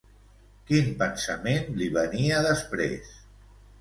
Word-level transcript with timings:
Quin 0.69 0.87
pensament 1.01 1.69
li 1.81 1.91
venia 1.99 2.43
després? 2.49 3.13